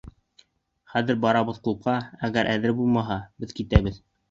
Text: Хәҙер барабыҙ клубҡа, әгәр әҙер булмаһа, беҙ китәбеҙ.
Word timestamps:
Хәҙер 0.93 1.19
барабыҙ 1.25 1.59
клубҡа, 1.67 1.99
әгәр 2.31 2.51
әҙер 2.57 2.77
булмаһа, 2.83 3.21
беҙ 3.45 3.57
китәбеҙ. 3.63 4.05